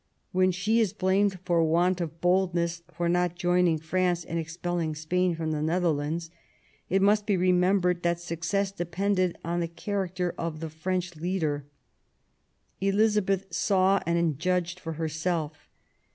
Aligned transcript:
When 0.31 0.49
she 0.49 0.79
is 0.79 0.93
blamed 0.93 1.37
for 1.45 1.63
want 1.63 2.01
of 2.01 2.21
boldness, 2.21 2.81
for 2.91 3.07
not 3.07 3.35
joining 3.35 3.77
France 3.77 4.23
in 4.23 4.39
expelling 4.39 4.95
Spain 4.95 5.35
from 5.35 5.51
the 5.51 5.61
Netherlands, 5.61 6.31
it 6.89 7.03
must 7.03 7.27
be 7.27 7.37
remembered 7.37 8.01
that 8.01 8.19
success 8.19 8.71
depended 8.71 9.37
on 9.45 9.59
the 9.59 9.67
character 9.67 10.33
of 10.39 10.59
the 10.59 10.71
French 10.71 11.15
leader. 11.17 11.67
Elizabeth 12.79 13.45
saw 13.53 13.99
and 14.07 14.39
judged 14.39 14.79
for 14.79 14.93
herself. 14.93 15.69